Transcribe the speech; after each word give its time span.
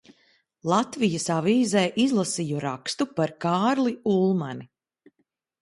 "Latvijas 0.71 1.25
Avīzē" 1.35 1.83
izlasīju 2.05 2.63
rakstu 2.65 3.07
par 3.21 3.35
Kārli 3.47 3.95
Ulmani. 4.15 4.71